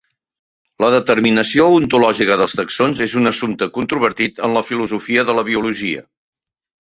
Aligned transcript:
La 0.83 0.87
determinació 0.93 1.67
ontològica 1.79 2.37
dels 2.41 2.55
taxons 2.61 3.03
és 3.07 3.13
un 3.21 3.31
assumpte 3.33 3.69
controvertit 3.77 4.43
en 4.47 4.57
la 4.59 4.65
filosofia 4.73 5.27
de 5.31 5.39
la 5.41 5.47
biologia. 5.53 6.05